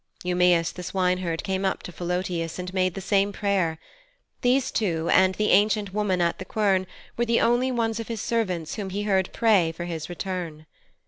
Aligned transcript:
Eumæus 0.25 0.73
the 0.73 0.81
swineherd 0.81 1.43
came 1.43 1.63
up 1.63 1.83
to 1.83 1.91
Philœtius 1.91 2.57
and 2.57 2.73
made 2.73 2.95
the 2.95 3.01
same 3.01 3.31
prayer. 3.31 3.77
These 4.41 4.71
two, 4.71 5.09
and 5.09 5.35
the 5.35 5.51
ancient 5.51 5.93
woman 5.93 6.21
at 6.21 6.39
the 6.39 6.43
quern, 6.43 6.87
were 7.17 7.25
the 7.25 7.39
only 7.41 7.71
ones 7.71 7.99
of 7.99 8.07
his 8.07 8.19
servants 8.19 8.73
whom 8.73 8.89
he 8.89 9.03
heard 9.03 9.29
pray 9.31 9.71
for 9.71 9.85
his 9.85 10.09
return. 10.09 10.65